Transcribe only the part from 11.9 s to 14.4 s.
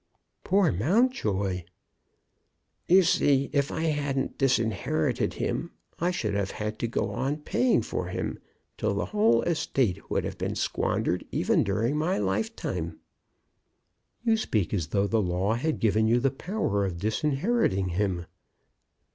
my lifetime." "You